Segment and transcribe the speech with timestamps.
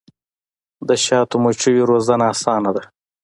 [0.87, 2.83] د شاتو مچیو روزنه اسانه ده؟